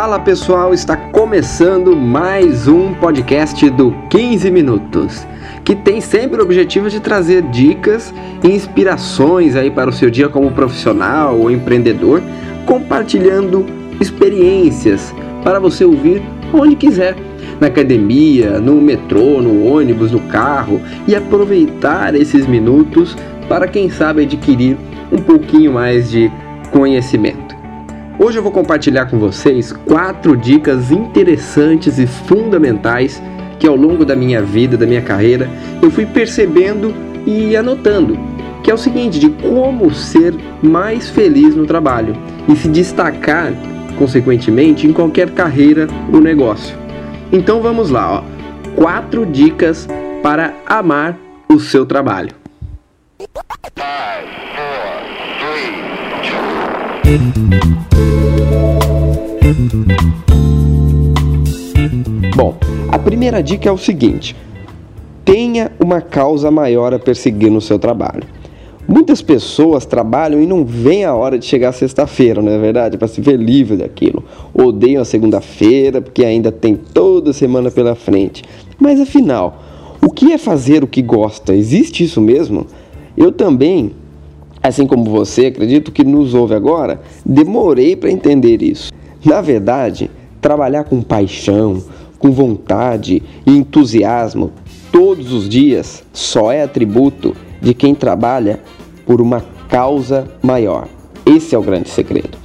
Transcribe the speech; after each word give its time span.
Fala 0.00 0.20
pessoal, 0.20 0.72
está 0.72 0.96
começando 0.96 1.96
mais 1.96 2.68
um 2.68 2.94
podcast 2.94 3.68
do 3.68 3.90
15 4.08 4.48
Minutos, 4.48 5.26
que 5.64 5.74
tem 5.74 6.00
sempre 6.00 6.40
o 6.40 6.44
objetivo 6.44 6.88
de 6.88 7.00
trazer 7.00 7.42
dicas 7.42 8.14
e 8.44 8.46
inspirações 8.46 9.56
aí 9.56 9.72
para 9.72 9.90
o 9.90 9.92
seu 9.92 10.08
dia 10.08 10.28
como 10.28 10.52
profissional 10.52 11.36
ou 11.36 11.50
empreendedor, 11.50 12.22
compartilhando 12.64 13.66
experiências 14.00 15.12
para 15.42 15.58
você 15.58 15.84
ouvir 15.84 16.22
onde 16.54 16.76
quiser, 16.76 17.16
na 17.60 17.66
academia, 17.66 18.60
no 18.60 18.80
metrô, 18.80 19.42
no 19.42 19.64
ônibus, 19.66 20.12
no 20.12 20.20
carro 20.20 20.80
e 21.08 21.16
aproveitar 21.16 22.14
esses 22.14 22.46
minutos 22.46 23.16
para 23.48 23.66
quem 23.66 23.90
sabe 23.90 24.22
adquirir 24.22 24.76
um 25.10 25.18
pouquinho 25.18 25.72
mais 25.72 26.08
de 26.08 26.30
conhecimento. 26.70 27.57
Hoje 28.20 28.36
eu 28.36 28.42
vou 28.42 28.50
compartilhar 28.50 29.06
com 29.06 29.16
vocês 29.16 29.70
quatro 29.70 30.36
dicas 30.36 30.90
interessantes 30.90 32.00
e 32.00 32.06
fundamentais 32.06 33.22
que 33.60 33.66
ao 33.66 33.76
longo 33.76 34.04
da 34.04 34.16
minha 34.16 34.42
vida, 34.42 34.76
da 34.76 34.84
minha 34.84 35.00
carreira, 35.00 35.48
eu 35.80 35.88
fui 35.88 36.04
percebendo 36.04 36.92
e 37.24 37.56
anotando. 37.56 38.18
Que 38.64 38.72
é 38.72 38.74
o 38.74 38.78
seguinte, 38.78 39.20
de 39.20 39.30
como 39.30 39.94
ser 39.94 40.34
mais 40.60 41.08
feliz 41.08 41.54
no 41.54 41.64
trabalho 41.64 42.12
e 42.48 42.56
se 42.56 42.66
destacar, 42.68 43.52
consequentemente, 43.96 44.84
em 44.84 44.92
qualquer 44.92 45.30
carreira 45.30 45.86
ou 46.12 46.20
negócio. 46.20 46.76
Então 47.30 47.62
vamos 47.62 47.88
lá, 47.88 48.18
ó. 48.18 48.24
Quatro 48.74 49.24
dicas 49.24 49.86
para 50.24 50.54
amar 50.66 51.16
o 51.48 51.60
seu 51.60 51.86
trabalho. 51.86 52.34
Bom, 62.36 62.54
a 62.92 62.98
primeira 62.98 63.42
dica 63.42 63.68
é 63.68 63.72
o 63.72 63.78
seguinte: 63.78 64.36
tenha 65.24 65.72
uma 65.80 66.02
causa 66.02 66.50
maior 66.50 66.92
a 66.92 66.98
perseguir 66.98 67.50
no 67.50 67.62
seu 67.62 67.78
trabalho. 67.78 68.24
Muitas 68.86 69.22
pessoas 69.22 69.86
trabalham 69.86 70.40
e 70.42 70.46
não 70.46 70.64
vêm 70.64 71.04
a 71.04 71.14
hora 71.14 71.38
de 71.38 71.46
chegar 71.46 71.72
sexta-feira, 71.72 72.42
não 72.42 72.52
é 72.52 72.58
verdade? 72.58 72.98
Para 72.98 73.08
se 73.08 73.20
ver 73.20 73.38
livre 73.38 73.76
daquilo. 73.76 74.24
Odeiam 74.52 75.00
a 75.00 75.04
segunda-feira 75.04 76.00
porque 76.00 76.24
ainda 76.24 76.52
tem 76.52 76.74
toda 76.74 77.32
semana 77.32 77.70
pela 77.70 77.94
frente. 77.94 78.42
Mas 78.78 79.00
afinal, 79.00 79.62
o 80.02 80.10
que 80.10 80.32
é 80.32 80.38
fazer 80.38 80.84
o 80.84 80.86
que 80.86 81.02
gosta? 81.02 81.54
Existe 81.54 82.04
isso 82.04 82.20
mesmo? 82.20 82.66
Eu 83.16 83.32
também, 83.32 83.92
assim 84.62 84.86
como 84.86 85.04
você, 85.04 85.46
acredito 85.46 85.92
que 85.92 86.04
nos 86.04 86.34
ouve 86.34 86.54
agora, 86.54 87.00
demorei 87.24 87.96
para 87.96 88.10
entender 88.10 88.62
isso. 88.62 88.92
Na 89.24 89.40
verdade, 89.40 90.10
trabalhar 90.40 90.84
com 90.84 91.02
paixão, 91.02 91.82
com 92.18 92.30
vontade 92.30 93.22
e 93.46 93.56
entusiasmo 93.56 94.52
todos 94.92 95.32
os 95.32 95.48
dias 95.48 96.02
só 96.12 96.50
é 96.50 96.62
atributo 96.62 97.34
de 97.60 97.74
quem 97.74 97.94
trabalha 97.94 98.60
por 99.06 99.20
uma 99.20 99.44
causa 99.68 100.26
maior. 100.42 100.88
Esse 101.24 101.54
é 101.54 101.58
o 101.58 101.62
grande 101.62 101.88
segredo. 101.88 102.36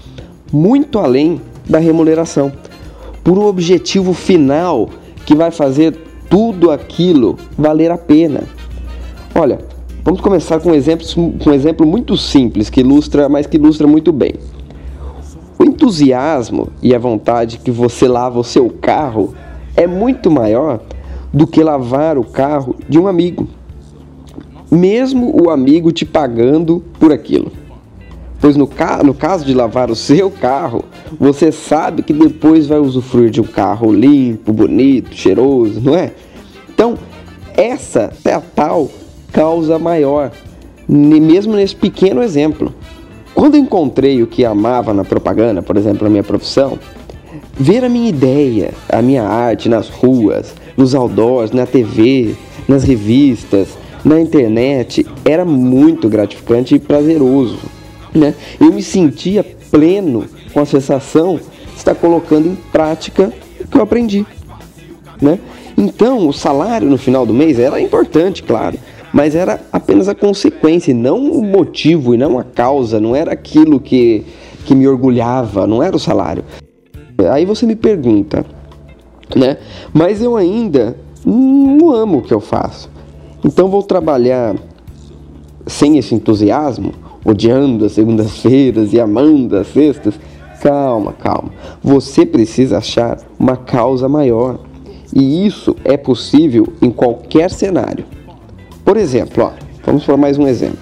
Muito 0.51 0.99
além 0.99 1.41
da 1.67 1.79
remuneração, 1.79 2.51
por 3.23 3.37
um 3.37 3.45
objetivo 3.45 4.13
final 4.13 4.89
que 5.25 5.33
vai 5.33 5.49
fazer 5.49 5.97
tudo 6.29 6.69
aquilo 6.69 7.37
valer 7.57 7.89
a 7.91 7.97
pena. 7.97 8.43
Olha, 9.33 9.59
vamos 10.03 10.21
começar 10.21 10.59
com 10.59 10.71
um 10.71 10.75
exemplo, 10.75 11.05
com 11.39 11.49
um 11.49 11.53
exemplo 11.53 11.85
muito 11.87 12.17
simples 12.17 12.69
que 12.69 12.81
ilustra, 12.81 13.29
mas 13.29 13.47
que 13.47 13.57
ilustra 13.57 13.87
muito 13.87 14.11
bem. 14.11 14.33
O 15.57 15.63
entusiasmo 15.63 16.69
e 16.81 16.93
a 16.93 16.99
vontade 16.99 17.57
que 17.57 17.71
você 17.71 18.07
lava 18.07 18.39
o 18.39 18.43
seu 18.43 18.69
carro 18.69 19.33
é 19.75 19.87
muito 19.87 20.29
maior 20.29 20.81
do 21.31 21.47
que 21.47 21.63
lavar 21.63 22.17
o 22.17 22.23
carro 22.23 22.75
de 22.87 22.99
um 22.99 23.07
amigo, 23.07 23.47
mesmo 24.69 25.33
o 25.41 25.49
amigo 25.49 25.91
te 25.91 26.05
pagando 26.05 26.83
por 26.99 27.11
aquilo. 27.11 27.51
Pois 28.39 28.57
no, 28.57 28.67
ca 28.67 29.01
no 29.01 29.13
caso 29.13 29.45
de 29.45 29.53
lavar 29.53 29.89
o 29.89 29.95
seu 29.95 30.29
carro, 30.29 30.83
você 31.17 31.49
sabe 31.49 32.03
que 32.03 32.11
depois 32.11 32.67
vai 32.67 32.77
usufruir 32.77 33.29
de 33.29 33.39
um 33.39 33.45
carro 33.45 33.91
limpo, 33.91 34.51
bonito, 34.51 35.15
cheiroso, 35.15 35.79
não 35.79 35.95
é? 35.95 36.11
Então, 36.69 36.97
essa 37.55 38.11
é 38.25 38.33
a 38.33 38.41
tal 38.41 38.89
causa 39.33 39.79
maior, 39.79 40.31
mesmo 40.87 41.55
nesse 41.55 41.75
pequeno 41.75 42.21
exemplo. 42.21 42.73
Quando 43.33 43.57
encontrei 43.57 44.21
o 44.21 44.27
que 44.27 44.45
amava 44.45 44.93
na 44.93 45.03
propaganda, 45.03 45.61
por 45.61 45.75
exemplo, 45.75 46.03
na 46.03 46.09
minha 46.09 46.23
profissão, 46.23 46.77
ver 47.53 47.83
a 47.83 47.89
minha 47.89 48.07
ideia, 48.07 48.71
a 48.87 49.01
minha 49.01 49.23
arte 49.23 49.67
nas 49.67 49.89
ruas, 49.89 50.53
nos 50.77 50.93
outdoors, 50.93 51.51
na 51.51 51.65
TV, 51.65 52.35
nas 52.67 52.83
revistas, 52.83 53.69
na 54.05 54.19
internet, 54.19 55.05
era 55.25 55.43
muito 55.43 56.07
gratificante 56.07 56.75
e 56.75 56.79
prazeroso. 56.79 57.59
Né? 58.13 58.35
Eu 58.59 58.71
me 58.71 58.83
sentia 58.83 59.43
pleno 59.71 60.25
com 60.53 60.59
a 60.59 60.65
sensação 60.65 61.37
de 61.37 61.77
estar 61.77 61.95
colocando 61.95 62.47
em 62.47 62.55
prática 62.71 63.33
o 63.61 63.67
que 63.67 63.77
eu 63.77 63.81
aprendi. 63.81 64.25
Né? 65.19 65.39
Então, 65.75 66.27
o 66.27 66.33
salário 66.33 66.87
no 66.87 66.97
final 66.97 67.25
do 67.25 67.33
mês 67.33 67.57
era 67.57 67.81
importante, 67.81 68.43
claro, 68.43 68.77
mas 69.13 69.35
era 69.35 69.61
apenas 69.71 70.09
a 70.09 70.15
consequência, 70.15 70.91
não 70.91 71.31
o 71.31 71.43
motivo, 71.43 72.15
e 72.15 72.17
não 72.17 72.39
a 72.39 72.43
causa, 72.43 72.99
não 72.99 73.15
era 73.15 73.31
aquilo 73.31 73.79
que, 73.79 74.25
que 74.65 74.73
me 74.73 74.87
orgulhava, 74.87 75.67
não 75.67 75.83
era 75.83 75.95
o 75.95 75.99
salário. 75.99 76.43
Aí 77.31 77.45
você 77.45 77.67
me 77.67 77.75
pergunta, 77.75 78.43
né? 79.35 79.57
Mas 79.93 80.19
eu 80.19 80.35
ainda 80.35 80.97
não 81.23 81.91
amo 81.91 82.17
o 82.17 82.21
que 82.23 82.33
eu 82.33 82.39
faço. 82.39 82.89
Então 83.45 83.69
vou 83.69 83.83
trabalhar 83.83 84.55
sem 85.67 85.99
esse 85.99 86.15
entusiasmo, 86.15 86.91
odiando 87.23 87.85
as 87.85 87.91
segundas-feiras 87.91 88.93
e 88.93 88.99
amando 88.99 89.55
as 89.55 89.67
sextas. 89.67 90.19
Calma, 90.59 91.13
calma. 91.13 91.51
Você 91.83 92.25
precisa 92.25 92.79
achar 92.79 93.19
uma 93.37 93.57
causa 93.57 94.09
maior. 94.09 94.59
E 95.15 95.45
isso 95.45 95.75
é 95.83 95.97
possível 95.97 96.67
em 96.81 96.89
qualquer 96.89 97.51
cenário. 97.51 98.05
Por 98.83 98.97
exemplo, 98.97 99.45
ó, 99.45 99.51
vamos 99.85 100.03
para 100.03 100.17
mais 100.17 100.37
um 100.37 100.47
exemplo. 100.47 100.79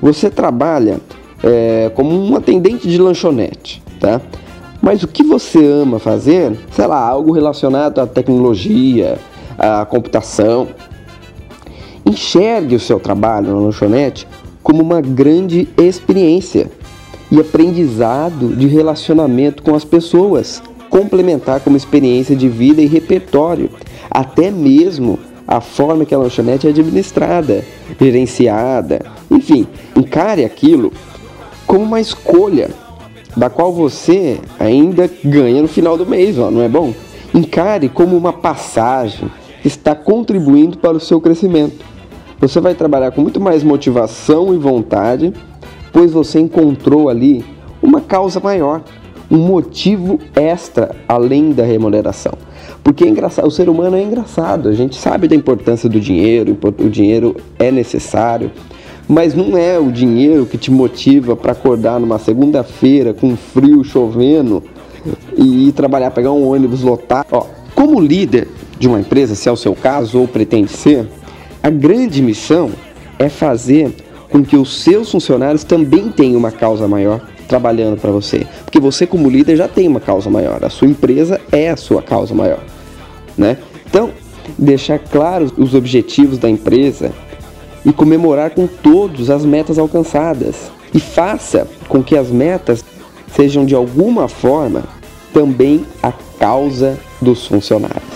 Você 0.00 0.30
trabalha 0.30 0.98
é, 1.42 1.90
como 1.94 2.10
um 2.10 2.36
atendente 2.36 2.88
de 2.88 2.98
lanchonete, 2.98 3.82
tá? 4.00 4.20
Mas 4.80 5.02
o 5.02 5.08
que 5.08 5.22
você 5.22 5.64
ama 5.64 5.98
fazer, 5.98 6.58
sei 6.72 6.86
lá, 6.86 6.98
algo 6.98 7.32
relacionado 7.32 8.00
à 8.00 8.06
tecnologia, 8.06 9.18
à 9.58 9.84
computação. 9.84 10.68
Enxergue 12.04 12.74
o 12.74 12.80
seu 12.80 12.98
trabalho 12.98 13.54
na 13.54 13.60
lanchonete 13.60 14.26
como 14.62 14.82
uma 14.82 15.00
grande 15.00 15.68
experiência 15.76 16.70
e 17.30 17.38
aprendizado 17.38 18.48
de 18.56 18.66
relacionamento 18.66 19.62
com 19.62 19.74
as 19.74 19.84
pessoas, 19.84 20.62
complementar 20.90 21.60
como 21.60 21.76
experiência 21.76 22.34
de 22.34 22.48
vida 22.48 22.82
e 22.82 22.86
repertório, 22.86 23.70
até 24.10 24.50
mesmo 24.50 25.18
a 25.46 25.60
forma 25.60 26.04
que 26.04 26.14
a 26.14 26.18
lanchonete 26.18 26.66
é 26.66 26.70
administrada, 26.70 27.64
gerenciada, 28.00 29.00
enfim, 29.30 29.66
encare 29.96 30.44
aquilo 30.44 30.92
como 31.66 31.84
uma 31.84 32.00
escolha 32.00 32.70
da 33.36 33.48
qual 33.48 33.72
você 33.72 34.38
ainda 34.58 35.10
ganha 35.24 35.62
no 35.62 35.68
final 35.68 35.96
do 35.96 36.06
mês, 36.06 36.38
ó, 36.38 36.50
não 36.50 36.62
é 36.62 36.68
bom? 36.68 36.92
Encare 37.34 37.88
como 37.88 38.16
uma 38.16 38.32
passagem 38.32 39.30
que 39.62 39.68
está 39.68 39.94
contribuindo 39.94 40.76
para 40.76 40.96
o 40.96 41.00
seu 41.00 41.20
crescimento. 41.20 41.84
Você 42.40 42.60
vai 42.60 42.74
trabalhar 42.74 43.12
com 43.12 43.22
muito 43.22 43.40
mais 43.40 43.62
motivação 43.62 44.52
e 44.52 44.58
vontade, 44.58 45.32
pois 45.92 46.12
você 46.12 46.40
encontrou 46.40 47.08
ali 47.08 47.44
uma 47.80 48.00
causa 48.00 48.40
maior, 48.40 48.82
um 49.30 49.38
motivo 49.38 50.18
extra 50.34 50.94
além 51.08 51.52
da 51.52 51.64
remuneração. 51.64 52.32
Porque 52.82 53.04
é 53.04 53.08
engraçado, 53.08 53.46
o 53.46 53.50
ser 53.50 53.68
humano 53.68 53.96
é 53.96 54.02
engraçado, 54.02 54.68
a 54.68 54.72
gente 54.72 54.96
sabe 54.96 55.28
da 55.28 55.36
importância 55.36 55.88
do 55.88 56.00
dinheiro, 56.00 56.58
o 56.78 56.88
dinheiro 56.88 57.36
é 57.58 57.70
necessário, 57.70 58.50
mas 59.08 59.34
não 59.34 59.56
é 59.56 59.78
o 59.78 59.92
dinheiro 59.92 60.46
que 60.46 60.58
te 60.58 60.70
motiva 60.70 61.36
para 61.36 61.52
acordar 61.52 62.00
numa 62.00 62.18
segunda-feira 62.18 63.14
com 63.14 63.36
frio 63.36 63.84
chovendo 63.84 64.62
e 65.36 65.68
ir 65.68 65.72
trabalhar, 65.72 66.10
pegar 66.10 66.32
um 66.32 66.48
ônibus 66.48 66.82
lotado. 66.82 67.26
Ó, 67.32 67.46
como 67.74 68.00
líder 68.00 68.48
de 68.78 68.88
uma 68.88 69.00
empresa, 69.00 69.34
se 69.34 69.48
é 69.48 69.52
o 69.52 69.56
seu 69.56 69.74
caso 69.74 70.18
ou 70.18 70.26
pretende 70.26 70.72
ser, 70.72 71.06
a 71.62 71.70
grande 71.70 72.20
missão 72.20 72.70
é 73.18 73.28
fazer 73.28 73.94
com 74.32 74.42
que 74.42 74.56
os 74.56 74.82
seus 74.82 75.10
funcionários 75.10 75.62
também 75.62 76.08
tenham 76.08 76.38
uma 76.38 76.50
causa 76.50 76.88
maior 76.88 77.20
trabalhando 77.46 78.00
para 78.00 78.10
você. 78.10 78.46
Porque 78.64 78.80
você 78.80 79.06
como 79.06 79.28
líder 79.28 79.56
já 79.56 79.68
tem 79.68 79.86
uma 79.86 80.00
causa 80.00 80.30
maior, 80.30 80.64
a 80.64 80.70
sua 80.70 80.88
empresa 80.88 81.38
é 81.52 81.68
a 81.68 81.76
sua 81.76 82.02
causa 82.02 82.34
maior, 82.34 82.64
né? 83.36 83.58
Então, 83.86 84.10
deixar 84.58 84.98
claros 84.98 85.52
os 85.56 85.74
objetivos 85.74 86.38
da 86.38 86.48
empresa 86.48 87.12
e 87.84 87.92
comemorar 87.92 88.50
com 88.50 88.66
todos 88.66 89.28
as 89.28 89.44
metas 89.44 89.78
alcançadas. 89.78 90.70
E 90.94 91.00
faça 91.00 91.66
com 91.88 92.02
que 92.02 92.16
as 92.16 92.30
metas 92.30 92.84
sejam 93.34 93.64
de 93.64 93.74
alguma 93.74 94.28
forma 94.28 94.84
também 95.32 95.84
a 96.02 96.12
causa 96.38 96.98
dos 97.20 97.46
funcionários. 97.46 98.11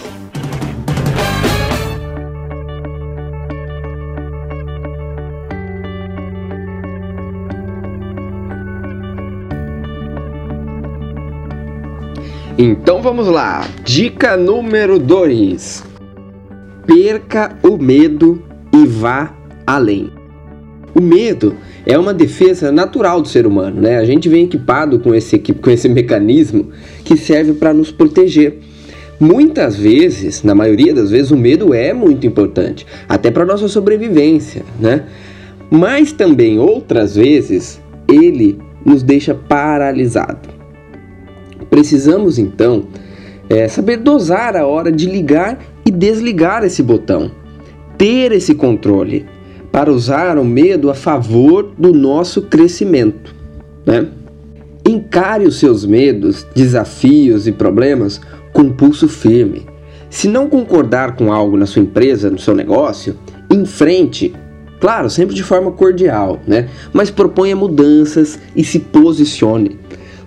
Então 12.58 13.02
vamos 13.02 13.28
lá. 13.28 13.68
Dica 13.84 14.34
número 14.34 14.98
2: 14.98 15.84
Perca 16.86 17.54
o 17.62 17.76
medo 17.76 18.42
e 18.72 18.86
vá 18.86 19.34
além. 19.66 20.10
O 20.94 21.00
medo 21.02 21.54
é 21.84 21.98
uma 21.98 22.14
defesa 22.14 22.72
natural 22.72 23.20
do 23.20 23.28
ser 23.28 23.46
humano, 23.46 23.82
né? 23.82 23.98
A 23.98 24.06
gente 24.06 24.26
vem 24.30 24.44
equipado 24.44 24.98
com 24.98 25.14
esse, 25.14 25.38
com 25.38 25.70
esse 25.70 25.86
mecanismo 25.86 26.70
que 27.04 27.14
serve 27.14 27.52
para 27.52 27.74
nos 27.74 27.92
proteger. 27.92 28.58
Muitas 29.20 29.76
vezes, 29.76 30.42
na 30.42 30.54
maioria 30.54 30.94
das 30.94 31.10
vezes, 31.10 31.30
o 31.30 31.36
medo 31.36 31.74
é 31.74 31.92
muito 31.92 32.26
importante, 32.26 32.86
até 33.06 33.30
para 33.30 33.44
nossa 33.44 33.68
sobrevivência, 33.68 34.62
né? 34.80 35.04
Mas 35.70 36.10
também 36.10 36.58
outras 36.58 37.16
vezes 37.16 37.78
ele 38.08 38.58
nos 38.82 39.02
deixa 39.02 39.34
paralisado. 39.34 40.55
Precisamos 41.70 42.38
então 42.38 42.84
é, 43.48 43.68
saber 43.68 43.98
dosar 43.98 44.56
a 44.56 44.66
hora 44.66 44.90
de 44.90 45.06
ligar 45.06 45.58
e 45.84 45.90
desligar 45.90 46.64
esse 46.64 46.82
botão, 46.82 47.30
ter 47.96 48.32
esse 48.32 48.54
controle 48.54 49.26
para 49.70 49.92
usar 49.92 50.38
o 50.38 50.44
medo 50.44 50.90
a 50.90 50.94
favor 50.94 51.70
do 51.76 51.92
nosso 51.92 52.42
crescimento. 52.42 53.34
Né? 53.84 54.08
Encare 54.88 55.44
os 55.44 55.58
seus 55.58 55.84
medos, 55.84 56.46
desafios 56.54 57.46
e 57.46 57.52
problemas 57.52 58.20
com 58.52 58.70
pulso 58.70 59.08
firme. 59.08 59.66
Se 60.08 60.28
não 60.28 60.48
concordar 60.48 61.16
com 61.16 61.32
algo 61.32 61.56
na 61.56 61.66
sua 61.66 61.82
empresa, 61.82 62.30
no 62.30 62.38
seu 62.38 62.54
negócio, 62.54 63.16
enfrente, 63.50 64.34
claro, 64.80 65.10
sempre 65.10 65.34
de 65.34 65.42
forma 65.42 65.72
cordial, 65.72 66.40
né? 66.46 66.68
Mas 66.92 67.10
proponha 67.10 67.54
mudanças 67.54 68.38
e 68.54 68.64
se 68.64 68.78
posicione. 68.78 69.78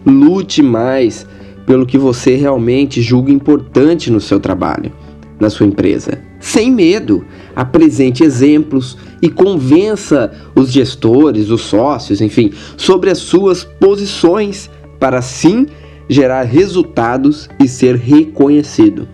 Lute 0.10 0.62
mais 0.64 1.26
pelo 1.66 1.86
que 1.86 1.98
você 1.98 2.36
realmente 2.36 3.02
julga 3.02 3.32
importante 3.32 4.12
no 4.12 4.20
seu 4.20 4.40
trabalho, 4.40 4.92
na 5.40 5.50
sua 5.50 5.68
empresa. 5.68 6.20
Sem 6.40 6.72
medo, 6.72 7.24
apresente 7.56 8.24
exemplos 8.24 8.98
e 9.22 9.30
convença 9.30 10.32
os 10.56 10.72
gestores, 10.72 11.50
os 11.50 11.62
sócios, 11.62 12.22
enfim, 12.22 12.52
sobre 12.76 13.12
as 13.12 13.20
suas 13.20 13.64
posições 13.64 14.70
para 15.00 15.20
assim 15.20 15.68
gerar 16.10 16.44
resultados 16.44 17.48
e 17.60 17.68
ser 17.68 17.96
reconhecido. 17.96 19.08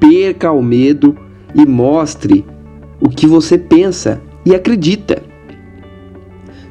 Perca 0.00 0.50
o 0.50 0.62
medo 0.62 1.14
e 1.54 1.66
mostre 1.66 2.44
o 3.00 3.08
que 3.08 3.26
você 3.26 3.58
pensa 3.58 4.20
e 4.44 4.54
acredita. 4.54 5.22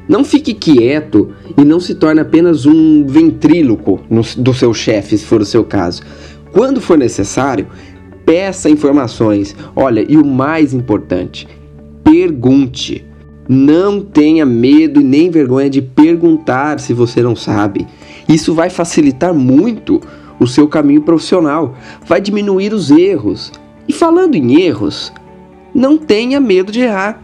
Não 0.08 0.24
fique 0.24 0.54
quieto 0.54 1.32
e 1.56 1.64
não 1.64 1.78
se 1.78 1.94
torne 1.94 2.20
apenas 2.20 2.64
um 2.64 3.06
ventríloco 3.06 4.00
no, 4.08 4.22
do 4.38 4.54
seu 4.54 4.72
chefe, 4.72 5.18
se 5.18 5.26
for 5.26 5.42
o 5.42 5.44
seu 5.44 5.62
caso. 5.62 6.02
Quando 6.50 6.80
for 6.80 6.96
necessário, 6.96 7.66
peça 8.24 8.70
informações. 8.70 9.54
Olha, 9.76 10.04
e 10.08 10.16
o 10.16 10.24
mais 10.24 10.72
importante, 10.72 11.46
pergunte. 12.02 13.04
Não 13.50 14.00
tenha 14.00 14.44
medo 14.44 15.00
e 15.00 15.04
nem 15.04 15.30
vergonha 15.30 15.70
de 15.70 15.80
perguntar 15.80 16.80
se 16.80 16.92
você 16.92 17.22
não 17.22 17.34
sabe. 17.34 17.86
Isso 18.28 18.52
vai 18.52 18.68
facilitar 18.68 19.32
muito 19.32 20.02
o 20.38 20.46
seu 20.46 20.68
caminho 20.68 21.02
profissional, 21.02 21.74
vai 22.06 22.20
diminuir 22.20 22.74
os 22.74 22.90
erros. 22.90 23.50
E 23.88 23.92
falando 23.92 24.34
em 24.34 24.60
erros, 24.60 25.12
não 25.74 25.96
tenha 25.96 26.38
medo 26.40 26.70
de 26.70 26.80
errar. 26.80 27.22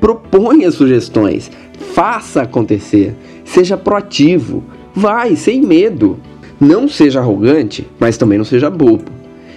Proponha 0.00 0.70
sugestões, 0.70 1.50
Faça 1.94 2.42
acontecer. 2.42 3.14
Seja 3.44 3.76
proativo. 3.76 4.62
Vai, 4.94 5.36
sem 5.36 5.60
medo. 5.62 6.18
Não 6.60 6.88
seja 6.88 7.20
arrogante, 7.20 7.86
mas 7.98 8.16
também 8.16 8.38
não 8.38 8.44
seja 8.44 8.70
bobo. 8.70 9.10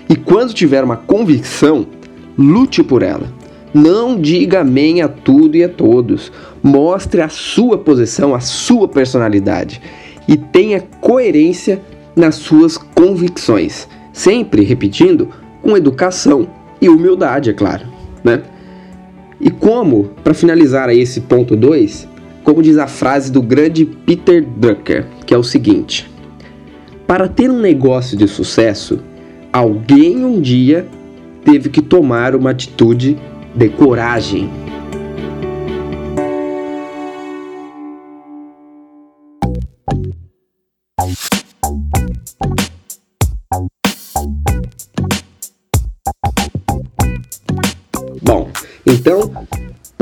E 0.10 0.16
quando 0.16 0.54
tiver 0.54 0.84
uma 0.84 0.98
convicção, 0.98 1.86
lute 2.38 2.84
por 2.84 3.04
ela. 3.04 3.32
Não 3.74 4.20
diga 4.20 4.62
amém 4.62 5.02
a 5.02 5.08
tudo 5.08 5.58
e 5.58 5.64
a 5.64 5.70
todos. 5.70 6.32
Mostre 6.62 7.22
a 7.22 7.30
sua 7.30 7.78
posição, 7.78 8.34
a 8.34 8.40
sua 8.40 8.88
personalidade 8.88 9.82
e 10.28 10.38
tenha 10.38 10.82
coerência 11.02 11.82
nas 12.16 12.36
suas 12.36 12.78
convicções. 12.78 13.88
Sempre 14.12 14.64
repetindo 14.64 15.30
com 15.62 15.76
educação 15.76 16.48
e 16.80 16.88
humildade, 16.90 17.50
é 17.50 17.54
claro, 17.54 17.88
né? 18.24 18.44
E 19.40 19.50
como, 19.50 20.12
para 20.24 20.34
finalizar 20.34 20.90
esse 20.90 21.22
ponto 21.22 21.56
2, 21.56 22.08
como 22.44 22.62
diz 22.62 22.78
a 22.78 22.88
frase 22.88 23.32
do 23.32 23.42
grande 23.42 23.86
Peter 23.86 24.46
Drucker, 24.46 25.06
que 25.26 25.34
é 25.34 25.38
o 25.38 25.44
seguinte: 25.44 26.10
Para 27.08 27.28
ter 27.28 27.50
um 27.50 27.60
negócio 27.60 28.18
de 28.18 28.28
sucesso, 28.28 29.00
alguém 29.52 30.24
um 30.24 30.42
dia 30.42 30.86
teve 31.44 31.70
que 31.70 31.82
tomar 31.82 32.36
uma 32.36 32.52
atitude 32.52 33.18
de 33.56 33.70
coragem. 33.70 34.50
Bom, 48.22 48.50
então 48.86 49.32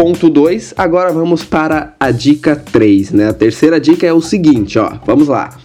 Ponto 0.01 0.31
2, 0.31 0.73
agora 0.79 1.13
vamos 1.13 1.43
para 1.43 1.93
a 1.99 2.09
dica 2.09 2.55
3, 2.55 3.11
né? 3.11 3.29
A 3.29 3.33
terceira 3.33 3.79
dica 3.79 4.07
é 4.07 4.11
o 4.11 4.19
seguinte, 4.19 4.79
ó, 4.79 4.97
vamos 5.05 5.27
lá. 5.27 5.55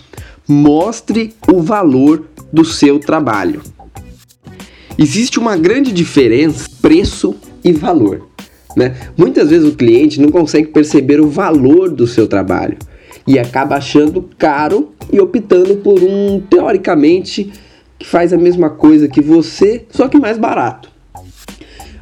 Mostre 0.46 1.34
o 1.50 1.62
valor 1.62 2.26
do 2.52 2.62
seu 2.62 2.98
trabalho. 2.98 3.62
Existe 4.98 5.38
uma 5.38 5.56
grande 5.56 5.90
diferença 5.90 6.68
preço 6.82 7.34
e 7.64 7.72
valor, 7.72 8.28
né? 8.76 8.94
Muitas 9.16 9.48
vezes 9.48 9.66
o 9.66 9.74
cliente 9.74 10.20
não 10.20 10.28
consegue 10.28 10.68
perceber 10.68 11.18
o 11.18 11.30
valor 11.30 11.88
do 11.88 12.06
seu 12.06 12.28
trabalho 12.28 12.76
e 13.26 13.38
acaba 13.38 13.76
achando 13.76 14.28
caro 14.36 14.92
e 15.10 15.18
optando 15.18 15.76
por 15.76 16.02
um 16.02 16.40
teoricamente 16.40 17.50
que 17.98 18.06
faz 18.06 18.34
a 18.34 18.36
mesma 18.36 18.69
coisa 18.69 19.08
que 19.08 19.22
você, 19.22 19.86
só 19.88 20.08
que 20.08 20.19
mais 20.19 20.36
barato. 20.36 20.94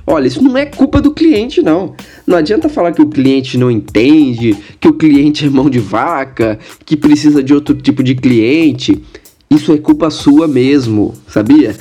Olha, 0.06 0.26
isso 0.26 0.42
não 0.42 0.56
é 0.56 0.66
culpa 0.66 1.00
do 1.00 1.12
cliente, 1.12 1.62
não. 1.62 1.94
Não 2.26 2.36
adianta 2.36 2.68
falar 2.68 2.92
que 2.92 3.00
o 3.00 3.08
cliente 3.08 3.56
não 3.56 3.70
entende, 3.70 4.56
que 4.78 4.88
o 4.88 4.92
cliente 4.92 5.46
é 5.46 5.50
mão 5.50 5.70
de 5.70 5.78
vaca, 5.78 6.58
que 6.84 6.96
precisa 6.96 7.42
de 7.42 7.54
outro 7.54 7.74
tipo 7.74 8.02
de 8.02 8.14
cliente. 8.14 9.02
Isso 9.50 9.72
é 9.72 9.78
culpa 9.78 10.10
sua 10.10 10.46
mesmo, 10.46 11.14
sabia? 11.26 11.74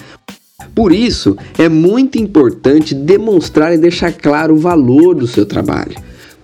Por 0.73 0.93
isso, 0.93 1.37
é 1.57 1.67
muito 1.67 2.17
importante 2.17 2.95
demonstrar 2.95 3.73
e 3.73 3.77
deixar 3.77 4.13
claro 4.13 4.55
o 4.55 4.59
valor 4.59 5.13
do 5.15 5.27
seu 5.27 5.45
trabalho. 5.45 5.95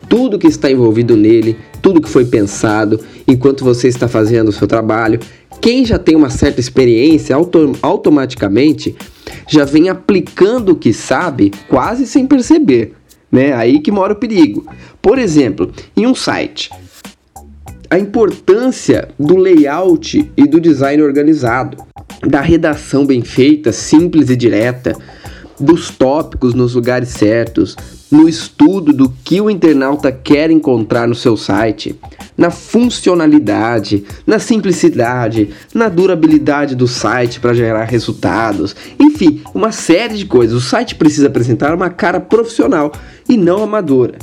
Tudo 0.09 0.39
que 0.39 0.47
está 0.47 0.69
envolvido 0.69 1.15
nele, 1.15 1.55
tudo 1.81 2.01
que 2.01 2.09
foi 2.09 2.25
pensado 2.25 2.99
enquanto 3.27 3.63
você 3.63 3.87
está 3.87 4.07
fazendo 4.07 4.49
o 4.49 4.51
seu 4.51 4.67
trabalho. 4.67 5.19
Quem 5.61 5.85
já 5.85 5.99
tem 5.99 6.15
uma 6.15 6.29
certa 6.29 6.59
experiência, 6.59 7.35
auto 7.35 7.73
automaticamente 7.81 8.95
já 9.47 9.63
vem 9.65 9.87
aplicando 9.87 10.69
o 10.69 10.75
que 10.75 10.91
sabe 10.91 11.51
quase 11.67 12.07
sem 12.07 12.25
perceber, 12.25 12.93
né? 13.31 13.53
Aí 13.53 13.79
que 13.79 13.91
mora 13.91 14.13
o 14.13 14.15
perigo. 14.15 14.65
Por 15.01 15.19
exemplo, 15.19 15.71
em 15.95 16.07
um 16.07 16.15
site, 16.15 16.69
a 17.89 17.97
importância 17.97 19.09
do 19.19 19.35
layout 19.35 20.31
e 20.37 20.47
do 20.47 20.59
design 20.59 21.01
organizado, 21.01 21.77
da 22.27 22.41
redação 22.41 23.05
bem 23.05 23.23
feita, 23.23 23.71
simples 23.71 24.29
e 24.29 24.35
direta, 24.35 24.95
dos 25.59 25.89
tópicos 25.89 26.53
nos 26.53 26.75
lugares 26.75 27.09
certos, 27.09 27.75
no 28.11 28.27
estudo 28.27 28.91
do 28.91 29.09
que 29.09 29.39
o 29.39 29.49
internauta 29.49 30.11
quer 30.11 30.49
encontrar 30.49 31.07
no 31.07 31.13
seu 31.13 31.37
site, 31.37 31.95
na 32.37 32.49
funcionalidade, 32.49 34.03
na 34.25 34.39
simplicidade, 34.39 35.49
na 35.73 35.89
durabilidade 35.89 36.75
do 36.75 36.87
site 36.87 37.39
para 37.39 37.53
gerar 37.53 37.83
resultados, 37.83 38.75
enfim, 38.99 39.41
uma 39.53 39.71
série 39.71 40.17
de 40.17 40.25
coisas. 40.25 40.55
O 40.55 40.61
site 40.61 40.95
precisa 40.95 41.27
apresentar 41.27 41.75
uma 41.75 41.89
cara 41.89 42.19
profissional 42.19 42.91
e 43.27 43.37
não 43.37 43.63
amadora. 43.63 44.17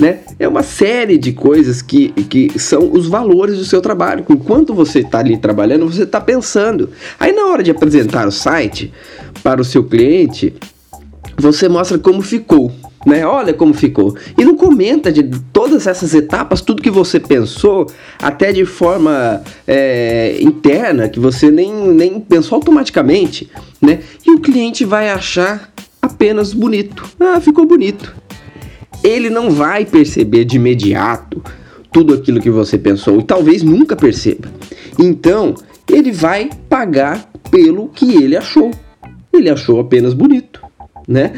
Né? 0.00 0.20
É 0.38 0.48
uma 0.48 0.62
série 0.62 1.18
de 1.18 1.32
coisas 1.32 1.82
que, 1.82 2.08
que 2.08 2.58
são 2.58 2.90
os 2.92 3.06
valores 3.06 3.58
do 3.58 3.64
seu 3.64 3.82
trabalho. 3.82 4.24
Enquanto 4.28 4.72
você 4.72 5.00
está 5.00 5.18
ali 5.18 5.36
trabalhando, 5.36 5.86
você 5.86 6.04
está 6.04 6.18
pensando. 6.18 6.88
Aí, 7.20 7.30
na 7.32 7.44
hora 7.46 7.62
de 7.62 7.70
apresentar 7.70 8.26
o 8.26 8.32
site 8.32 8.90
para 9.42 9.60
o 9.60 9.64
seu 9.64 9.84
cliente, 9.84 10.54
você 11.38 11.68
mostra 11.68 11.98
como 11.98 12.22
ficou 12.22 12.72
né? 13.06 13.26
Olha 13.26 13.52
como 13.52 13.74
ficou. 13.74 14.16
E 14.38 14.44
não 14.44 14.56
comenta 14.56 15.12
de 15.12 15.22
todas 15.52 15.86
essas 15.86 16.14
etapas, 16.14 16.60
tudo 16.60 16.82
que 16.82 16.90
você 16.90 17.18
pensou, 17.18 17.86
até 18.20 18.52
de 18.52 18.64
forma 18.64 19.42
é, 19.66 20.38
interna, 20.40 21.08
que 21.08 21.18
você 21.18 21.50
nem, 21.50 21.72
nem 21.88 22.20
pensou 22.20 22.56
automaticamente, 22.56 23.50
né? 23.80 24.00
E 24.26 24.30
o 24.30 24.40
cliente 24.40 24.84
vai 24.84 25.10
achar 25.10 25.72
apenas 26.00 26.52
bonito. 26.52 27.04
Ah, 27.18 27.40
ficou 27.40 27.66
bonito. 27.66 28.14
Ele 29.02 29.28
não 29.28 29.50
vai 29.50 29.84
perceber 29.84 30.44
de 30.44 30.56
imediato 30.56 31.42
tudo 31.90 32.14
aquilo 32.14 32.40
que 32.40 32.50
você 32.50 32.78
pensou 32.78 33.18
e 33.18 33.24
talvez 33.24 33.62
nunca 33.62 33.96
perceba. 33.96 34.48
Então, 34.98 35.54
ele 35.90 36.12
vai 36.12 36.48
pagar 36.68 37.30
pelo 37.50 37.88
que 37.88 38.14
ele 38.22 38.36
achou. 38.36 38.70
Ele 39.32 39.48
achou 39.48 39.80
apenas 39.80 40.14
bonito, 40.14 40.60
né? 41.08 41.32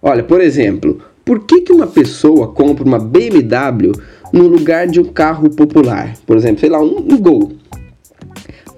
Olha, 0.00 0.22
por 0.22 0.40
exemplo, 0.40 1.00
por 1.24 1.40
que, 1.40 1.62
que 1.62 1.72
uma 1.72 1.86
pessoa 1.86 2.48
compra 2.48 2.84
uma 2.84 2.98
BMW 2.98 3.92
no 4.32 4.46
lugar 4.46 4.86
de 4.86 5.00
um 5.00 5.04
carro 5.04 5.48
popular? 5.48 6.14
Por 6.26 6.36
exemplo, 6.36 6.60
sei 6.60 6.68
lá, 6.68 6.80
um, 6.80 6.98
um 6.98 7.18
Gol. 7.18 7.52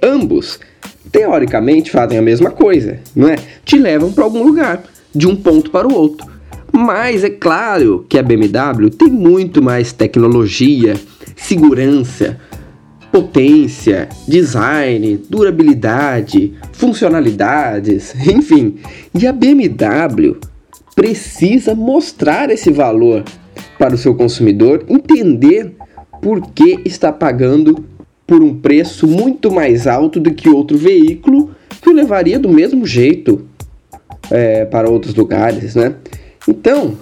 Ambos, 0.02 0.60
teoricamente, 1.10 1.90
fazem 1.90 2.18
a 2.18 2.22
mesma 2.22 2.50
coisa, 2.50 3.00
não 3.14 3.28
é? 3.28 3.36
Te 3.64 3.78
levam 3.78 4.12
para 4.12 4.24
algum 4.24 4.44
lugar, 4.44 4.84
de 5.14 5.26
um 5.26 5.34
ponto 5.34 5.70
para 5.70 5.88
o 5.88 5.94
outro. 5.94 6.26
Mas 6.72 7.24
é 7.24 7.30
claro 7.30 8.04
que 8.08 8.18
a 8.18 8.22
BMW 8.22 8.90
tem 8.90 9.08
muito 9.08 9.62
mais 9.62 9.92
tecnologia, 9.92 10.94
segurança, 11.34 12.38
potência, 13.16 14.10
design, 14.28 15.16
durabilidade, 15.30 16.52
funcionalidades, 16.72 18.14
enfim. 18.28 18.76
E 19.14 19.26
a 19.26 19.32
BMW 19.32 20.36
precisa 20.94 21.74
mostrar 21.74 22.50
esse 22.50 22.70
valor 22.70 23.24
para 23.78 23.94
o 23.94 23.98
seu 23.98 24.14
consumidor, 24.14 24.84
entender 24.86 25.72
por 26.20 26.42
que 26.52 26.78
está 26.84 27.10
pagando 27.10 27.86
por 28.26 28.42
um 28.42 28.54
preço 28.54 29.06
muito 29.06 29.50
mais 29.50 29.86
alto 29.86 30.20
do 30.20 30.34
que 30.34 30.50
outro 30.50 30.76
veículo 30.76 31.52
que 31.80 31.88
o 31.88 31.94
levaria 31.94 32.38
do 32.38 32.50
mesmo 32.50 32.86
jeito 32.86 33.46
é, 34.30 34.66
para 34.66 34.90
outros 34.90 35.14
lugares, 35.14 35.74
né? 35.74 35.94
Então, 36.46 36.94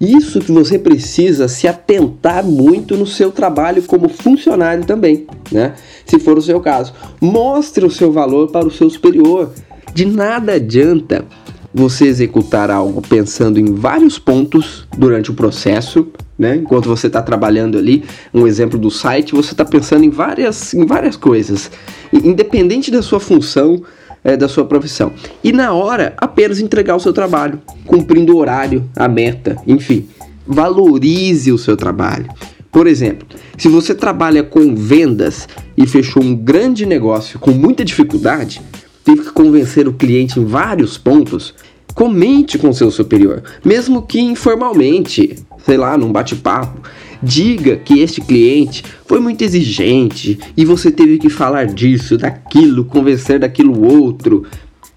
isso 0.00 0.40
que 0.40 0.52
você 0.52 0.78
precisa 0.78 1.48
se 1.48 1.68
atentar 1.68 2.44
muito 2.44 2.96
no 2.96 3.06
seu 3.06 3.30
trabalho 3.30 3.82
como 3.82 4.08
funcionário 4.08 4.84
também, 4.84 5.26
né? 5.50 5.74
Se 6.04 6.18
for 6.18 6.36
o 6.36 6.42
seu 6.42 6.60
caso, 6.60 6.92
mostre 7.20 7.84
o 7.84 7.90
seu 7.90 8.12
valor 8.12 8.50
para 8.50 8.66
o 8.66 8.70
seu 8.70 8.90
superior. 8.90 9.52
De 9.94 10.04
nada 10.04 10.54
adianta 10.54 11.24
você 11.72 12.06
executar 12.06 12.70
algo 12.70 13.02
pensando 13.02 13.58
em 13.58 13.74
vários 13.74 14.16
pontos 14.18 14.86
durante 14.96 15.30
o 15.32 15.34
processo, 15.34 16.06
né? 16.38 16.56
Enquanto 16.56 16.88
você 16.88 17.08
está 17.08 17.20
trabalhando 17.20 17.76
ali, 17.76 18.04
um 18.32 18.46
exemplo 18.46 18.78
do 18.78 18.90
site, 18.90 19.34
você 19.34 19.52
está 19.52 19.64
pensando 19.64 20.04
em 20.04 20.10
várias, 20.10 20.72
em 20.72 20.86
várias 20.86 21.16
coisas, 21.16 21.70
independente 22.12 22.90
da 22.90 23.02
sua 23.02 23.18
função, 23.18 23.82
é, 24.24 24.36
da 24.36 24.48
sua 24.48 24.64
profissão. 24.64 25.12
E 25.44 25.52
na 25.52 25.72
hora, 25.72 26.14
apenas 26.16 26.58
entregar 26.58 26.96
o 26.96 27.00
seu 27.00 27.12
trabalho, 27.12 27.60
cumprindo 27.84 28.34
o 28.34 28.38
horário, 28.38 28.88
a 28.96 29.06
meta, 29.06 29.56
enfim. 29.66 30.08
Valorize 30.46 31.52
o 31.52 31.58
seu 31.58 31.76
trabalho. 31.76 32.26
Por 32.72 32.88
exemplo, 32.88 33.26
se 33.56 33.68
você 33.68 33.94
trabalha 33.94 34.42
com 34.42 34.74
vendas 34.74 35.46
e 35.76 35.86
fechou 35.86 36.22
um 36.22 36.34
grande 36.34 36.84
negócio 36.84 37.38
com 37.38 37.52
muita 37.52 37.84
dificuldade, 37.84 38.60
teve 39.04 39.22
que 39.22 39.30
convencer 39.30 39.86
o 39.86 39.92
cliente 39.92 40.40
em 40.40 40.44
vários 40.44 40.98
pontos, 40.98 41.54
comente 41.94 42.58
com 42.58 42.72
seu 42.72 42.90
superior, 42.90 43.44
mesmo 43.64 44.02
que 44.02 44.18
informalmente, 44.18 45.36
sei 45.64 45.76
lá, 45.76 45.96
num 45.96 46.10
bate-papo. 46.10 46.80
Diga 47.24 47.76
que 47.76 48.00
este 48.00 48.20
cliente 48.20 48.84
foi 49.06 49.18
muito 49.18 49.42
exigente 49.42 50.38
e 50.54 50.64
você 50.64 50.90
teve 50.90 51.18
que 51.18 51.30
falar 51.30 51.66
disso, 51.66 52.18
daquilo, 52.18 52.84
convencer 52.84 53.38
daquilo 53.38 53.82
outro. 53.82 54.44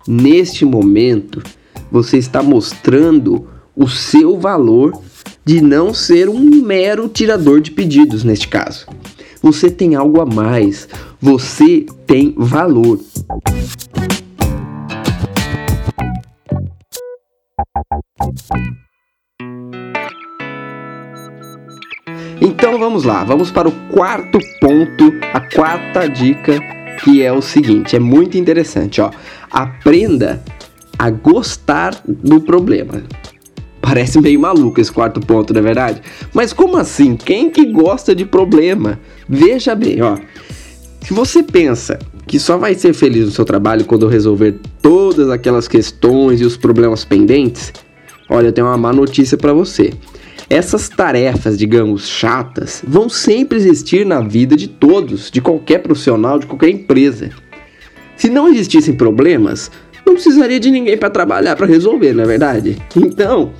Neste 0.05 0.65
momento, 0.65 1.41
você 1.89 2.17
está 2.17 2.43
mostrando 2.43 3.47
o 3.75 3.87
seu 3.87 4.37
valor 4.37 5.01
de 5.45 5.61
não 5.61 5.93
ser 5.93 6.27
um 6.27 6.61
mero 6.61 7.07
tirador 7.07 7.61
de 7.61 7.71
pedidos 7.71 8.23
neste 8.23 8.49
caso. 8.49 8.85
Você 9.41 9.69
tem 9.69 9.95
algo 9.95 10.19
a 10.19 10.25
mais, 10.25 10.89
você 11.21 11.85
tem 12.05 12.33
valor. 12.35 12.99
Então 22.59 22.79
vamos 22.79 23.03
lá, 23.03 23.23
vamos 23.23 23.51
para 23.51 23.69
o 23.69 23.71
quarto 23.87 24.39
ponto, 24.59 25.13
a 25.31 25.39
quarta 25.39 26.09
dica, 26.09 26.59
que 27.03 27.21
é 27.21 27.31
o 27.31 27.39
seguinte, 27.39 27.95
é 27.95 27.99
muito 27.99 28.35
interessante, 28.35 28.99
ó. 28.99 29.11
Aprenda 29.51 30.43
a 30.97 31.11
gostar 31.11 32.01
do 32.03 32.41
problema. 32.41 33.03
Parece 33.79 34.19
meio 34.19 34.39
maluco 34.39 34.81
esse 34.81 34.91
quarto 34.91 35.19
ponto, 35.19 35.53
não 35.53 35.59
é 35.59 35.63
verdade? 35.63 36.01
Mas 36.33 36.51
como 36.51 36.77
assim? 36.77 37.15
Quem 37.15 37.51
que 37.51 37.63
gosta 37.71 38.15
de 38.15 38.25
problema? 38.25 38.99
Veja 39.29 39.75
bem, 39.75 40.01
ó. 40.01 40.17
Se 41.01 41.13
você 41.13 41.43
pensa 41.43 41.99
que 42.25 42.39
só 42.39 42.57
vai 42.57 42.73
ser 42.73 42.93
feliz 42.93 43.25
no 43.25 43.31
seu 43.31 43.45
trabalho 43.45 43.85
quando 43.85 44.07
resolver 44.07 44.59
todas 44.81 45.29
aquelas 45.29 45.67
questões 45.67 46.41
e 46.41 46.43
os 46.43 46.57
problemas 46.57 47.05
pendentes, 47.05 47.71
olha, 48.27 48.47
eu 48.47 48.51
tenho 48.51 48.65
uma 48.65 48.77
má 48.79 48.91
notícia 48.91 49.37
para 49.37 49.53
você. 49.53 49.93
Essas 50.49 50.87
tarefas, 50.87 51.57
digamos, 51.57 52.07
chatas, 52.07 52.81
vão 52.87 53.09
sempre 53.09 53.57
existir 53.57 54.05
na 54.05 54.21
vida 54.21 54.55
de 54.55 54.69
todos, 54.69 55.29
de 55.29 55.41
qualquer 55.41 55.79
profissional, 55.79 56.39
de 56.39 56.45
qualquer 56.45 56.69
empresa. 56.69 57.31
Se 58.15 58.29
não 58.29 58.47
existissem 58.47 58.95
problemas, 58.95 59.69
não 60.05 60.13
precisaria 60.13 60.57
de 60.57 60.71
ninguém 60.71 60.97
para 60.97 61.09
trabalhar 61.09 61.57
para 61.57 61.67
resolver, 61.67 62.13
não 62.13 62.23
é 62.23 62.27
verdade? 62.27 62.77
Então, 62.95 63.51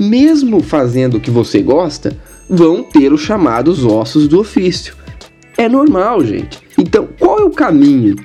mesmo 0.00 0.60
fazendo 0.60 1.18
o 1.18 1.20
que 1.20 1.30
você 1.30 1.62
gosta, 1.62 2.16
vão 2.50 2.82
ter 2.82 3.12
os 3.12 3.20
chamados 3.20 3.84
ossos 3.84 4.26
do 4.26 4.40
ofício. 4.40 4.96
É 5.56 5.68
normal, 5.68 6.24
gente. 6.24 6.58
Então, 6.76 7.08
qual 7.18 7.38
é 7.38 7.42
o 7.44 7.50
caminho 7.50 8.16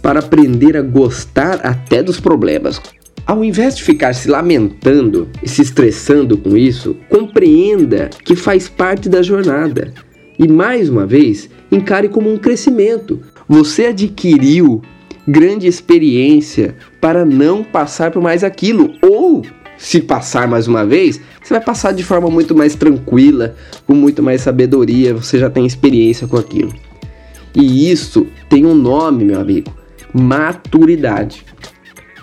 para 0.00 0.18
aprender 0.18 0.76
a 0.76 0.82
gostar 0.82 1.60
até 1.64 2.02
dos 2.02 2.18
problemas? 2.18 2.80
Ao 3.24 3.44
invés 3.44 3.76
de 3.76 3.84
ficar 3.84 4.14
se 4.14 4.28
lamentando 4.28 5.28
e 5.42 5.48
se 5.48 5.62
estressando 5.62 6.36
com 6.36 6.56
isso, 6.56 6.96
compreenda 7.08 8.10
que 8.24 8.34
faz 8.34 8.68
parte 8.68 9.08
da 9.08 9.22
jornada. 9.22 9.92
E 10.38 10.48
mais 10.48 10.88
uma 10.88 11.06
vez, 11.06 11.48
encare 11.70 12.08
como 12.08 12.32
um 12.32 12.36
crescimento. 12.36 13.20
Você 13.48 13.86
adquiriu 13.86 14.82
grande 15.26 15.68
experiência 15.68 16.74
para 17.00 17.24
não 17.24 17.62
passar 17.62 18.10
por 18.10 18.20
mais 18.20 18.42
aquilo 18.42 18.92
ou 19.00 19.42
se 19.78 20.00
passar 20.00 20.48
mais 20.48 20.68
uma 20.68 20.84
vez, 20.84 21.20
você 21.42 21.54
vai 21.54 21.62
passar 21.62 21.92
de 21.92 22.04
forma 22.04 22.30
muito 22.30 22.54
mais 22.54 22.74
tranquila, 22.74 23.56
com 23.86 23.94
muito 23.94 24.22
mais 24.22 24.40
sabedoria, 24.40 25.14
você 25.14 25.38
já 25.38 25.50
tem 25.50 25.66
experiência 25.66 26.26
com 26.26 26.36
aquilo. 26.36 26.72
E 27.54 27.90
isso 27.90 28.26
tem 28.48 28.64
um 28.64 28.74
nome, 28.74 29.24
meu 29.24 29.40
amigo: 29.40 29.72
maturidade. 30.12 31.44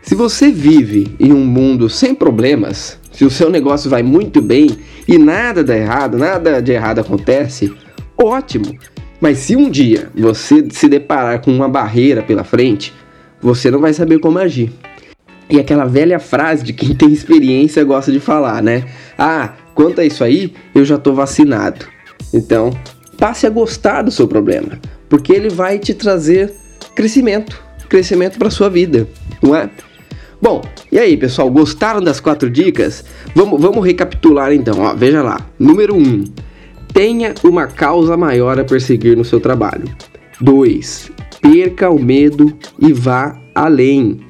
Se 0.10 0.16
você 0.16 0.50
vive 0.50 1.16
em 1.20 1.32
um 1.32 1.46
mundo 1.46 1.88
sem 1.88 2.16
problemas, 2.16 2.98
se 3.12 3.24
o 3.24 3.30
seu 3.30 3.48
negócio 3.48 3.92
vai 3.92 4.01
muito 4.01 4.42
bem 4.42 4.68
e 5.08 5.20
nada 5.20 5.63
dá 5.63 5.78
errado, 5.78 6.18
nada 6.18 6.60
de 6.63 6.72
errado 6.72 6.98
acontece, 6.98 7.72
ótimo. 8.18 8.75
Mas 9.22 9.38
se 9.38 9.56
um 9.56 9.70
dia 9.70 10.10
você 10.16 10.66
se 10.72 10.89
deparar 10.89 11.44
com 11.44 11.51
uma 11.51 11.70
barreira 11.70 12.24
pela 12.24 12.44
frente, 12.44 12.92
você 13.39 13.70
não 13.70 13.80
vai 13.80 13.94
saber 13.94 14.18
como 14.18 14.39
agir. 14.39 14.72
E 15.48 15.60
aquela 15.60 15.86
velha 15.86 16.18
frase 16.18 16.63
de 16.63 16.74
quem 16.74 16.96
tem 16.98 17.13
experiência 17.13 17.84
gosta 17.84 18.12
de 18.12 18.20
falar, 18.20 18.63
né? 18.63 18.86
Ah, 19.16 19.54
quanto 19.75 20.01
a 20.01 20.06
isso 20.06 20.24
aí, 20.24 20.56
eu 20.74 20.84
já 20.84 20.98
tô 20.98 21.13
vacinado. 21.13 21.86
Então, 22.34 22.72
passe 23.16 23.46
a 23.46 23.50
gostar 23.51 24.01
do 24.01 24.10
seu 24.10 24.28
problema, 24.28 24.80
porque 25.08 25.32
ele 25.32 25.50
vai 25.50 25.78
te 25.78 25.94
trazer 25.94 26.51
crescimento, 26.96 27.63
crescimento 27.88 28.39
para 28.39 28.50
sua 28.50 28.72
vida, 28.72 29.08
não 29.39 29.56
é? 29.56 29.70
Bom, 30.41 30.62
e 30.89 30.98
aí 30.98 31.17
pessoal, 31.17 31.50
gostaram 31.50 32.01
das 32.01 32.22
quatro 32.22 32.50
dicas? 32.50 33.03
Vamos, 33.36 33.62
vamos 33.62 33.86
recapitular 33.86 34.53
então, 34.53 34.79
ó, 34.79 34.93
veja 34.93 35.22
lá. 35.22 35.46
Número 35.60 35.96
1. 35.96 35.98
Um, 35.98 36.24
tenha 36.93 37.34
uma 37.43 37.67
causa 37.67 38.15
maior 38.15 38.58
a 38.58 38.63
perseguir 38.63 39.17
no 39.17 39.25
seu 39.25 39.39
trabalho. 39.41 39.84
2. 40.39 41.12
Perca 41.41 41.89
o 41.89 42.00
medo 42.00 42.58
e 42.79 42.93
vá 42.93 43.38
além. 43.53 44.22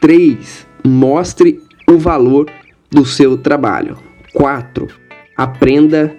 3. 0.00 0.66
Mostre 0.84 1.60
o 1.88 1.96
valor 1.96 2.50
do 2.90 3.04
seu 3.04 3.38
trabalho. 3.38 3.96
4. 4.34 4.88
Aprenda 5.36 6.12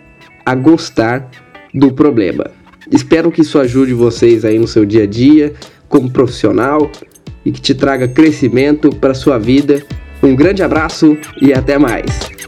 a 0.46 0.55
gostar 0.55 1.29
do 1.74 1.91
problema. 1.91 2.46
Espero 2.89 3.29
que 3.29 3.41
isso 3.41 3.60
ajude 3.60 3.93
vocês 3.93 4.46
aí 4.46 4.57
no 4.57 4.67
seu 4.67 4.86
dia 4.86 5.03
a 5.03 5.07
dia, 5.07 5.53
como 5.89 6.10
profissional, 6.10 6.89
e 7.48 7.51
que 7.51 7.62
te 7.62 7.74
traga 7.74 8.10
crescimento 8.10 8.89
para 8.89 9.13
sua 9.13 9.38
vida. 9.38 9.82
Um 10.22 10.36
grande 10.36 10.62
abraço 10.62 11.18
e 11.42 11.54
até 11.54 11.77
mais. 11.77 12.47